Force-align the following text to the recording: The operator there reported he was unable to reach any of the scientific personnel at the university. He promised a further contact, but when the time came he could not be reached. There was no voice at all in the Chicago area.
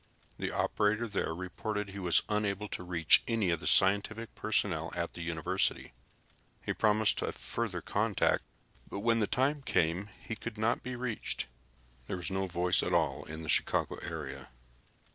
The 0.39 0.49
operator 0.49 1.07
there 1.07 1.31
reported 1.31 1.89
he 1.89 1.99
was 1.99 2.23
unable 2.27 2.67
to 2.69 2.81
reach 2.81 3.21
any 3.27 3.51
of 3.51 3.59
the 3.59 3.67
scientific 3.67 4.33
personnel 4.33 4.91
at 4.95 5.13
the 5.13 5.21
university. 5.21 5.93
He 6.65 6.73
promised 6.73 7.21
a 7.21 7.31
further 7.31 7.81
contact, 7.81 8.41
but 8.89 9.01
when 9.01 9.19
the 9.19 9.27
time 9.27 9.61
came 9.61 10.09
he 10.27 10.35
could 10.35 10.57
not 10.57 10.81
be 10.81 10.95
reached. 10.95 11.45
There 12.07 12.17
was 12.17 12.31
no 12.31 12.47
voice 12.47 12.81
at 12.81 12.95
all 12.95 13.25
in 13.25 13.43
the 13.43 13.47
Chicago 13.49 13.97
area. 13.97 14.49